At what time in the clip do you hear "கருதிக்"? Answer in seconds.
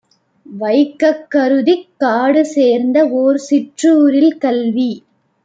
1.29-1.85